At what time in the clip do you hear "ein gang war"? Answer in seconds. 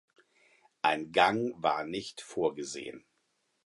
0.81-1.83